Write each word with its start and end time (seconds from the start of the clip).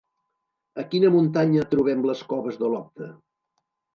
A 0.83 0.85
quina 0.93 1.11
muntanya 1.15 1.67
trobem 1.75 2.01
les 2.11 2.25
coves 2.33 2.57
d'Olopte? 2.63 3.13